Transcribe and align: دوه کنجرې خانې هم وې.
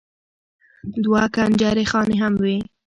دوه 1.03 1.21
کنجرې 1.35 1.85
خانې 1.91 2.15
هم 2.21 2.33
وې. 2.43 2.57